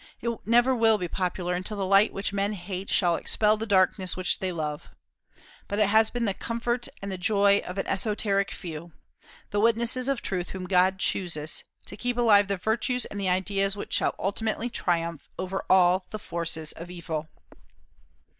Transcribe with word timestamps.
It 0.19 0.31
never 0.47 0.75
will 0.75 0.97
be 0.97 1.07
popular 1.07 1.53
until 1.53 1.77
the 1.77 1.85
light 1.85 2.11
which 2.11 2.33
men 2.33 2.53
hate 2.53 2.89
shall 2.89 3.15
expel 3.15 3.55
the 3.55 3.67
darkness 3.67 4.17
which 4.17 4.39
they 4.39 4.51
love. 4.51 4.89
But 5.67 5.77
it 5.77 5.89
has 5.89 6.09
been 6.09 6.25
the 6.25 6.33
comfort 6.33 6.87
and 7.03 7.11
the 7.11 7.19
joy 7.19 7.61
of 7.67 7.77
an 7.77 7.85
esoteric 7.85 8.49
few, 8.49 8.93
the 9.51 9.59
witnesses 9.59 10.09
of 10.09 10.23
truth 10.23 10.49
whom 10.49 10.65
God 10.65 10.97
chooses, 10.97 11.63
to 11.85 11.95
keep 11.95 12.17
alive 12.17 12.47
the 12.47 12.57
virtues 12.57 13.05
and 13.05 13.21
the 13.21 13.29
ideas 13.29 13.77
which 13.77 13.93
shall 13.93 14.15
ultimately 14.17 14.71
triumph 14.71 15.29
over 15.37 15.63
all 15.69 16.07
the 16.09 16.17
forces 16.17 16.71
of 16.71 16.89
evil. 16.89 17.27